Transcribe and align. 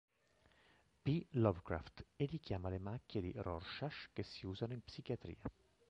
P. 1.03 1.27
Lovecraft 1.33 2.07
e 2.15 2.25
richiama 2.25 2.69
le 2.69 2.79
macchie 2.79 3.21
di 3.21 3.31
Rorschach 3.35 4.09
che 4.13 4.23
si 4.23 4.47
usano 4.47 4.73
in 4.73 4.81
psichiatria. 4.81 5.43